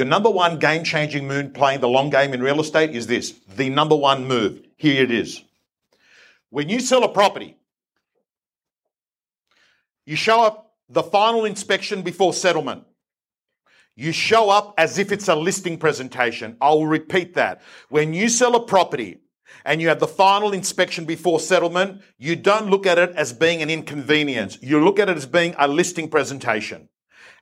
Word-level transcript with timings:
Your 0.00 0.06
number 0.06 0.30
one 0.30 0.58
game 0.58 0.82
changing 0.82 1.28
move 1.28 1.52
playing 1.52 1.80
the 1.80 1.88
long 1.88 2.08
game 2.08 2.32
in 2.32 2.42
real 2.42 2.58
estate 2.58 2.96
is 2.96 3.06
this 3.06 3.34
the 3.54 3.68
number 3.68 3.94
one 3.94 4.26
move. 4.26 4.66
Here 4.78 5.02
it 5.02 5.10
is. 5.10 5.42
When 6.48 6.70
you 6.70 6.80
sell 6.80 7.04
a 7.04 7.08
property, 7.12 7.58
you 10.06 10.16
show 10.16 10.40
up 10.40 10.72
the 10.88 11.02
final 11.02 11.44
inspection 11.44 12.00
before 12.00 12.32
settlement. 12.32 12.84
You 13.94 14.12
show 14.12 14.48
up 14.48 14.72
as 14.78 14.96
if 14.96 15.12
it's 15.12 15.28
a 15.28 15.36
listing 15.36 15.76
presentation. 15.76 16.56
I 16.62 16.70
will 16.70 16.86
repeat 16.86 17.34
that. 17.34 17.60
When 17.90 18.14
you 18.14 18.30
sell 18.30 18.56
a 18.56 18.64
property 18.64 19.18
and 19.66 19.82
you 19.82 19.88
have 19.88 20.00
the 20.00 20.08
final 20.08 20.54
inspection 20.54 21.04
before 21.04 21.40
settlement, 21.40 22.00
you 22.16 22.36
don't 22.36 22.70
look 22.70 22.86
at 22.86 22.96
it 22.96 23.10
as 23.16 23.34
being 23.34 23.60
an 23.60 23.68
inconvenience. 23.68 24.56
You 24.62 24.82
look 24.82 24.98
at 24.98 25.10
it 25.10 25.18
as 25.18 25.26
being 25.26 25.54
a 25.58 25.68
listing 25.68 26.08
presentation. 26.08 26.88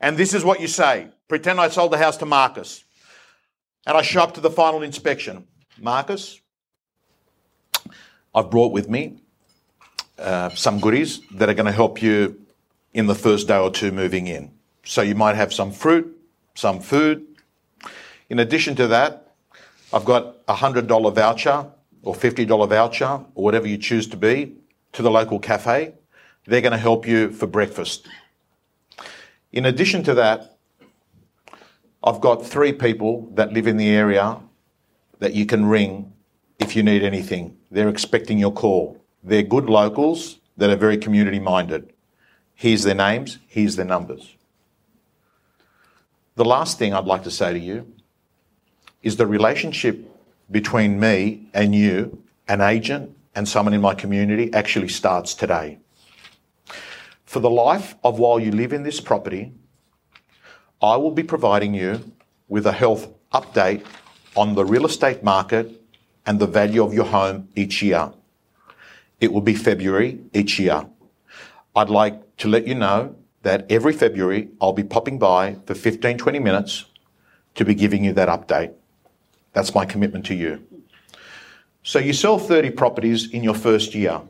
And 0.00 0.16
this 0.16 0.34
is 0.34 0.44
what 0.44 0.60
you 0.60 0.68
say. 0.68 1.08
Pretend 1.28 1.60
I 1.60 1.68
sold 1.68 1.92
the 1.92 1.98
house 1.98 2.16
to 2.18 2.26
Marcus. 2.26 2.84
And 3.86 3.96
I 3.96 4.02
show 4.02 4.22
up 4.22 4.34
to 4.34 4.40
the 4.40 4.50
final 4.50 4.82
inspection. 4.82 5.46
Marcus, 5.78 6.40
I've 8.34 8.50
brought 8.50 8.72
with 8.72 8.88
me 8.88 9.20
uh, 10.18 10.50
some 10.50 10.80
goodies 10.80 11.20
that 11.32 11.48
are 11.48 11.54
going 11.54 11.66
to 11.66 11.72
help 11.72 12.02
you 12.02 12.40
in 12.92 13.06
the 13.06 13.14
first 13.14 13.48
day 13.48 13.58
or 13.58 13.70
two 13.70 13.92
moving 13.92 14.26
in. 14.26 14.50
So 14.84 15.02
you 15.02 15.14
might 15.14 15.36
have 15.36 15.52
some 15.52 15.72
fruit, 15.72 16.16
some 16.54 16.80
food. 16.80 17.26
In 18.28 18.38
addition 18.38 18.74
to 18.76 18.86
that, 18.88 19.34
I've 19.92 20.04
got 20.04 20.36
a 20.48 20.54
$100 20.54 21.14
voucher 21.14 21.66
or 22.02 22.14
$50 22.14 22.68
voucher 22.68 23.24
or 23.34 23.44
whatever 23.44 23.66
you 23.66 23.78
choose 23.78 24.06
to 24.08 24.16
be 24.16 24.54
to 24.92 25.02
the 25.02 25.10
local 25.10 25.38
cafe. 25.38 25.94
They're 26.46 26.60
going 26.60 26.72
to 26.72 26.78
help 26.78 27.06
you 27.06 27.30
for 27.30 27.46
breakfast. 27.46 28.08
In 29.52 29.64
addition 29.64 30.02
to 30.04 30.14
that, 30.14 30.58
I've 32.02 32.20
got 32.20 32.46
three 32.46 32.72
people 32.72 33.30
that 33.34 33.52
live 33.52 33.66
in 33.66 33.76
the 33.76 33.88
area 33.88 34.38
that 35.18 35.34
you 35.34 35.46
can 35.46 35.66
ring 35.66 36.12
if 36.58 36.76
you 36.76 36.82
need 36.82 37.02
anything. 37.02 37.56
They're 37.70 37.88
expecting 37.88 38.38
your 38.38 38.52
call. 38.52 39.02
They're 39.22 39.42
good 39.42 39.66
locals 39.66 40.38
that 40.56 40.70
are 40.70 40.76
very 40.76 40.98
community 40.98 41.38
minded. 41.38 41.92
Here's 42.54 42.82
their 42.82 42.94
names, 42.94 43.38
here's 43.46 43.76
their 43.76 43.86
numbers. 43.86 44.34
The 46.36 46.44
last 46.44 46.78
thing 46.78 46.94
I'd 46.94 47.04
like 47.04 47.24
to 47.24 47.30
say 47.30 47.52
to 47.52 47.58
you 47.58 47.92
is 49.02 49.16
the 49.16 49.26
relationship 49.26 50.04
between 50.50 51.00
me 51.00 51.48
and 51.54 51.74
you, 51.74 52.22
an 52.48 52.60
agent, 52.60 53.16
and 53.34 53.48
someone 53.48 53.74
in 53.74 53.80
my 53.80 53.94
community 53.94 54.52
actually 54.52 54.88
starts 54.88 55.34
today. 55.34 55.78
For 57.28 57.40
the 57.40 57.50
life 57.50 57.94
of 58.02 58.18
while 58.18 58.40
you 58.40 58.50
live 58.50 58.72
in 58.72 58.84
this 58.84 59.02
property, 59.02 59.52
I 60.80 60.96
will 60.96 61.10
be 61.10 61.22
providing 61.22 61.74
you 61.74 62.12
with 62.48 62.64
a 62.64 62.72
health 62.72 63.06
update 63.34 63.84
on 64.34 64.54
the 64.54 64.64
real 64.64 64.86
estate 64.86 65.22
market 65.22 65.70
and 66.24 66.38
the 66.38 66.46
value 66.46 66.82
of 66.82 66.94
your 66.94 67.04
home 67.04 67.46
each 67.54 67.82
year. 67.82 68.14
It 69.20 69.30
will 69.30 69.42
be 69.42 69.54
February 69.54 70.18
each 70.32 70.58
year. 70.58 70.86
I'd 71.76 71.90
like 71.90 72.38
to 72.38 72.48
let 72.48 72.66
you 72.66 72.74
know 72.74 73.14
that 73.42 73.70
every 73.70 73.92
February 73.92 74.48
I'll 74.58 74.72
be 74.72 74.82
popping 74.82 75.18
by 75.18 75.56
for 75.66 75.74
15, 75.74 76.16
20 76.16 76.38
minutes 76.38 76.86
to 77.56 77.64
be 77.66 77.74
giving 77.74 78.04
you 78.04 78.14
that 78.14 78.30
update. 78.30 78.72
That's 79.52 79.74
my 79.74 79.84
commitment 79.84 80.24
to 80.26 80.34
you. 80.34 80.66
So 81.82 81.98
you 81.98 82.14
sell 82.14 82.38
30 82.38 82.70
properties 82.70 83.30
in 83.30 83.44
your 83.44 83.54
first 83.54 83.94
year. 83.94 84.22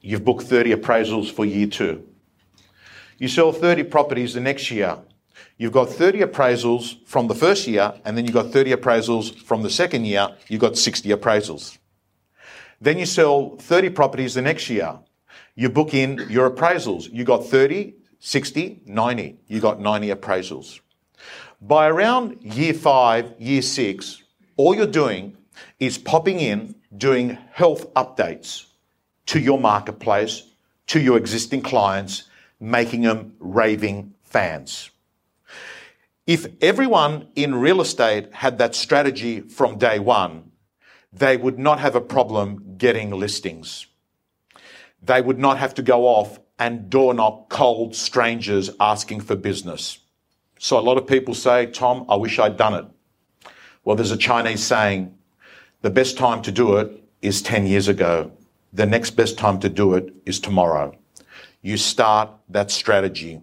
You've 0.00 0.24
booked 0.24 0.44
30 0.44 0.74
appraisals 0.76 1.30
for 1.30 1.44
year 1.44 1.66
two. 1.66 2.08
You 3.18 3.26
sell 3.28 3.52
30 3.52 3.84
properties 3.84 4.34
the 4.34 4.40
next 4.40 4.70
year. 4.70 4.96
You've 5.56 5.72
got 5.72 5.88
30 5.88 6.20
appraisals 6.20 7.04
from 7.04 7.26
the 7.26 7.34
first 7.34 7.66
year, 7.66 7.92
and 8.04 8.16
then 8.16 8.24
you've 8.24 8.34
got 8.34 8.52
30 8.52 8.72
appraisals 8.72 9.36
from 9.42 9.62
the 9.62 9.70
second 9.70 10.04
year. 10.04 10.28
You've 10.46 10.60
got 10.60 10.78
60 10.78 11.08
appraisals. 11.10 11.78
Then 12.80 12.96
you 12.98 13.06
sell 13.06 13.56
30 13.56 13.90
properties 13.90 14.34
the 14.34 14.42
next 14.42 14.70
year. 14.70 15.00
You 15.56 15.68
book 15.68 15.94
in 15.94 16.26
your 16.30 16.48
appraisals. 16.48 17.12
You 17.12 17.24
got 17.24 17.44
30, 17.44 17.94
60, 18.20 18.82
90. 18.86 19.38
You 19.48 19.60
got 19.60 19.80
90 19.80 20.08
appraisals. 20.10 20.80
By 21.60 21.88
around 21.88 22.38
year 22.42 22.72
five, 22.72 23.34
year 23.40 23.62
six, 23.62 24.22
all 24.56 24.76
you're 24.76 24.86
doing 24.86 25.36
is 25.80 25.98
popping 25.98 26.38
in, 26.38 26.76
doing 26.96 27.36
health 27.50 27.92
updates 27.94 28.66
to 29.26 29.40
your 29.40 29.58
marketplace, 29.58 30.44
to 30.86 31.00
your 31.00 31.16
existing 31.16 31.62
clients, 31.62 32.27
making 32.60 33.02
them 33.02 33.34
raving 33.38 34.14
fans. 34.24 34.90
If 36.26 36.46
everyone 36.60 37.28
in 37.34 37.54
real 37.54 37.80
estate 37.80 38.32
had 38.34 38.58
that 38.58 38.74
strategy 38.74 39.40
from 39.40 39.78
day 39.78 39.98
one, 39.98 40.50
they 41.12 41.36
would 41.36 41.58
not 41.58 41.80
have 41.80 41.94
a 41.94 42.00
problem 42.00 42.74
getting 42.76 43.10
listings. 43.10 43.86
They 45.02 45.22
would 45.22 45.38
not 45.38 45.58
have 45.58 45.74
to 45.74 45.82
go 45.82 46.06
off 46.06 46.38
and 46.58 46.90
door 46.90 47.14
knock 47.14 47.48
cold 47.48 47.94
strangers 47.94 48.70
asking 48.78 49.20
for 49.20 49.36
business. 49.36 49.98
So 50.58 50.78
a 50.78 50.80
lot 50.80 50.98
of 50.98 51.06
people 51.06 51.34
say, 51.34 51.66
Tom, 51.66 52.04
I 52.08 52.16
wish 52.16 52.38
I'd 52.38 52.56
done 52.56 52.74
it. 52.74 52.84
Well, 53.84 53.96
there's 53.96 54.10
a 54.10 54.16
Chinese 54.16 54.62
saying, 54.62 55.16
the 55.80 55.90
best 55.90 56.18
time 56.18 56.42
to 56.42 56.52
do 56.52 56.76
it 56.76 57.02
is 57.22 57.40
10 57.40 57.66
years 57.66 57.86
ago. 57.88 58.32
The 58.72 58.84
next 58.84 59.12
best 59.12 59.38
time 59.38 59.60
to 59.60 59.68
do 59.68 59.94
it 59.94 60.12
is 60.26 60.40
tomorrow 60.40 60.94
you 61.68 61.76
start 61.76 62.30
that 62.48 62.70
strategy. 62.70 63.42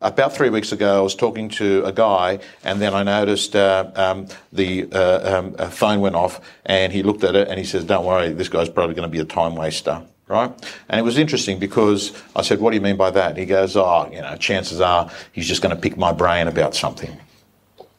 About 0.00 0.34
three 0.34 0.50
weeks 0.50 0.72
ago, 0.72 0.98
I 0.98 1.00
was 1.00 1.14
talking 1.14 1.48
to 1.50 1.84
a 1.84 1.92
guy, 1.92 2.38
and 2.64 2.80
then 2.80 2.94
I 2.94 3.02
noticed 3.02 3.54
uh, 3.54 3.90
um, 3.94 4.26
the 4.52 4.88
uh, 4.92 5.38
um, 5.38 5.70
phone 5.70 6.00
went 6.00 6.16
off, 6.16 6.40
and 6.64 6.92
he 6.92 7.02
looked 7.02 7.22
at 7.22 7.34
it 7.34 7.48
and 7.48 7.58
he 7.58 7.64
says, 7.64 7.84
"Don't 7.84 8.04
worry, 8.04 8.32
this 8.32 8.48
guy's 8.48 8.68
probably 8.68 8.94
going 8.94 9.08
to 9.08 9.12
be 9.12 9.20
a 9.20 9.24
time 9.24 9.54
waster." 9.56 10.02
Right? 10.28 10.50
And 10.88 10.98
it 10.98 11.04
was 11.04 11.18
interesting 11.18 11.60
because 11.60 12.12
I 12.34 12.42
said, 12.42 12.58
What 12.58 12.70
do 12.70 12.76
you 12.76 12.82
mean 12.82 12.96
by 12.96 13.12
that? 13.12 13.36
He 13.36 13.46
goes, 13.46 13.76
Oh, 13.76 14.10
you 14.12 14.20
know, 14.20 14.34
chances 14.34 14.80
are 14.80 15.08
he's 15.30 15.46
just 15.46 15.62
going 15.62 15.72
to 15.72 15.80
pick 15.80 15.96
my 15.96 16.10
brain 16.10 16.48
about 16.48 16.74
something. 16.74 17.16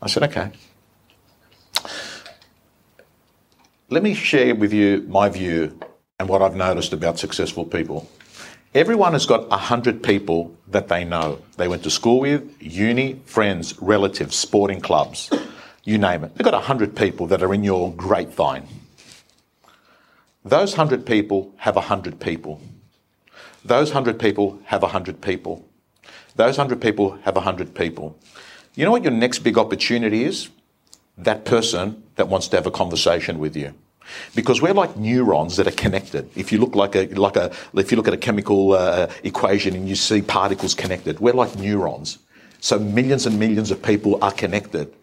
I 0.02 0.08
said, 0.10 0.24
Okay. 0.24 0.52
Let 3.90 4.04
me 4.04 4.14
share 4.14 4.54
with 4.56 4.74
you 4.74 5.06
my 5.08 5.30
view 5.30 5.80
and 6.20 6.30
what 6.30 6.42
I've 6.42 6.56
noticed 6.56 6.94
about 6.94 7.20
successful 7.20 7.64
people. 7.64 8.10
Everyone 8.74 9.14
has 9.14 9.28
got 9.28 9.46
a 9.52 9.58
hundred 9.58 10.02
people 10.02 10.58
that 10.68 10.88
they 10.88 11.06
know. 11.06 11.44
They 11.58 11.68
went 11.68 11.84
to 11.84 11.92
school 11.92 12.22
with, 12.22 12.56
uni, 12.60 13.22
friends, 13.26 13.80
relatives, 13.80 14.36
sporting 14.36 14.82
clubs, 14.82 15.30
you 15.84 16.00
name 16.00 16.24
it. 16.24 16.34
They've 16.34 16.44
got 16.44 16.56
a 16.56 16.60
hundred 16.60 16.96
people 16.96 17.28
that 17.28 17.44
are 17.44 17.54
in 17.54 17.64
your 17.64 17.94
grapevine. 17.94 18.68
Those 20.44 20.74
hundred 20.74 21.06
people 21.06 21.54
have 21.58 21.78
a 21.78 21.82
hundred 21.82 22.20
people. 22.20 22.62
Those 23.64 23.92
hundred 23.92 24.18
people 24.18 24.60
have 24.66 24.82
a 24.82 24.88
hundred 24.88 25.22
people. 25.22 25.68
Those 26.36 26.58
hundred 26.58 26.82
people 26.82 27.20
have 27.26 27.38
a 27.38 27.42
hundred 27.42 27.76
people. 27.76 28.18
You 28.74 28.86
know 28.86 28.92
what 28.92 29.04
your 29.04 29.12
next 29.12 29.40
big 29.40 29.58
opportunity 29.60 30.24
is? 30.24 30.50
That 31.16 31.46
person 31.46 32.02
that 32.16 32.28
wants 32.28 32.48
to 32.48 32.58
have 32.58 32.66
a 32.66 32.72
conversation 32.72 33.38
with 33.38 33.56
you. 33.56 33.76
Because 34.36 34.62
we're 34.62 34.74
like 34.74 34.98
neurons 34.98 35.58
that 35.58 35.68
are 35.68 35.72
connected. 35.72 36.30
If 36.36 36.52
you 36.52 36.60
look 36.60 36.76
like 36.76 36.96
a, 36.96 37.08
like 37.16 37.36
a, 37.36 37.52
if 37.76 37.92
you 37.92 37.98
look 37.98 38.08
at 38.08 38.14
a 38.14 38.18
chemical 38.18 38.74
uh, 38.74 39.12
equation 39.24 39.76
and 39.76 39.88
you 39.88 39.96
see 39.96 40.22
particles 40.22 40.74
connected, 40.74 41.20
we're 41.20 41.34
like 41.34 41.56
neurons. 41.58 42.20
So 42.60 42.80
millions 42.80 43.26
and 43.26 43.40
millions 43.40 43.72
of 43.72 43.82
people 43.82 44.24
are 44.24 44.32
connected. 44.32 44.94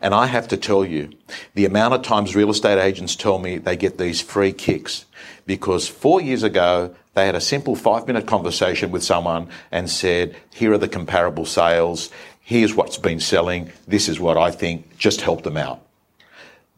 And 0.00 0.14
I 0.14 0.26
have 0.26 0.48
to 0.48 0.56
tell 0.56 0.84
you, 0.84 1.10
the 1.54 1.64
amount 1.64 1.94
of 1.94 2.02
times 2.02 2.34
real 2.34 2.50
estate 2.50 2.78
agents 2.78 3.14
tell 3.14 3.38
me 3.38 3.58
they 3.58 3.76
get 3.76 3.98
these 3.98 4.20
free 4.20 4.52
kicks 4.52 5.04
because 5.46 5.86
four 5.86 6.20
years 6.20 6.42
ago, 6.42 6.94
they 7.14 7.26
had 7.26 7.36
a 7.36 7.40
simple 7.40 7.76
five 7.76 8.06
minute 8.06 8.26
conversation 8.26 8.90
with 8.90 9.04
someone 9.04 9.48
and 9.70 9.88
said, 9.88 10.34
here 10.52 10.72
are 10.72 10.78
the 10.78 10.88
comparable 10.88 11.46
sales. 11.46 12.10
Here's 12.40 12.74
what's 12.74 12.98
been 12.98 13.20
selling. 13.20 13.70
This 13.86 14.08
is 14.08 14.18
what 14.18 14.36
I 14.36 14.50
think. 14.50 14.98
Just 14.98 15.20
help 15.20 15.42
them 15.42 15.56
out. 15.56 15.80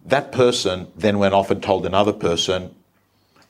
That 0.05 0.33
person 0.33 0.89
then 0.97 1.19
went 1.19 1.35
off 1.35 1.51
and 1.51 1.62
told 1.62 1.87
another 1.87 2.12
person, 2.12 2.75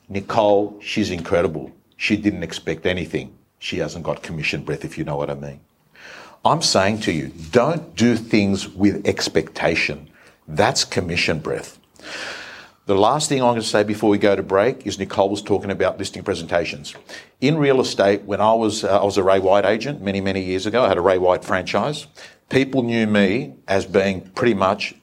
Nicole, 0.07 0.79
she's 0.81 1.11
incredible. 1.11 1.71
She 1.97 2.15
didn't 2.15 2.43
expect 2.43 2.85
anything. 2.85 3.35
She 3.59 3.79
hasn't 3.79 4.05
got 4.05 4.23
commission 4.23 4.63
breath, 4.63 4.85
if 4.85 4.97
you 4.97 5.03
know 5.03 5.17
what 5.17 5.29
I 5.29 5.35
mean. 5.35 5.59
I'm 6.45 6.61
saying 6.61 6.99
to 7.01 7.11
you, 7.11 7.31
don't 7.51 7.95
do 7.95 8.15
things 8.15 8.69
with 8.69 9.07
expectation. 9.07 10.09
That's 10.47 10.85
commission 10.85 11.39
breath. 11.39 11.79
The 12.85 12.95
last 12.95 13.29
thing 13.29 13.41
I'm 13.41 13.49
going 13.49 13.61
to 13.61 13.67
say 13.67 13.81
before 13.81 14.11
we 14.11 14.19
go 14.19 14.35
to 14.35 14.43
break 14.43 14.85
is 14.85 14.99
Nicole 14.99 15.29
was 15.29 15.41
talking 15.41 15.71
about 15.71 15.97
listing 15.97 16.23
presentations. 16.23 16.93
In 17.41 17.57
real 17.57 17.81
estate, 17.81 18.21
when 18.25 18.41
I 18.41 18.53
was 18.53 18.83
uh, 18.83 19.01
I 19.01 19.03
was 19.03 19.17
a 19.17 19.23
Ray 19.23 19.39
White 19.39 19.65
agent 19.65 20.03
many 20.03 20.21
many 20.21 20.41
years 20.43 20.67
ago, 20.67 20.85
I 20.85 20.89
had 20.89 20.97
a 20.97 21.01
Ray 21.01 21.17
White 21.17 21.43
franchise. 21.43 22.05
People 22.49 22.83
knew 22.83 23.07
me 23.07 23.55
as 23.67 23.87
being 23.87 24.21
pretty 24.35 24.53
much 24.53 24.93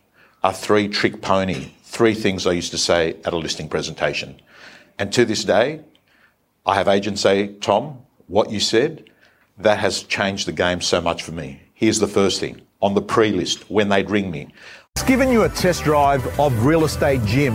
a 0.42 0.52
three 0.52 0.88
trick 0.88 1.22
pony. 1.22 1.70
Three 1.84 2.14
things 2.14 2.46
I 2.46 2.52
used 2.52 2.70
to 2.72 2.78
say 2.78 3.16
at 3.24 3.32
a 3.32 3.36
listing 3.36 3.68
presentation. 3.68 4.40
And 4.98 5.12
to 5.12 5.24
this 5.24 5.44
day, 5.44 5.80
I 6.66 6.74
have 6.74 6.88
agents 6.88 7.20
say, 7.20 7.54
Tom, 7.54 7.98
what 8.26 8.50
you 8.50 8.60
said, 8.60 9.10
that 9.58 9.78
has 9.78 10.02
changed 10.02 10.46
the 10.46 10.52
game 10.52 10.80
so 10.80 11.00
much 11.00 11.22
for 11.22 11.32
me. 11.32 11.60
Here's 11.74 11.98
the 11.98 12.08
first 12.08 12.40
thing 12.40 12.62
on 12.80 12.94
the 12.94 13.02
pre 13.02 13.30
list 13.30 13.70
when 13.70 13.88
they'd 13.88 14.10
ring 14.10 14.30
me. 14.30 14.48
It's 14.96 15.04
given 15.04 15.30
you 15.30 15.44
a 15.44 15.48
test 15.48 15.84
drive 15.84 16.26
of 16.38 16.64
Real 16.64 16.84
Estate 16.84 17.24
Gym. 17.24 17.54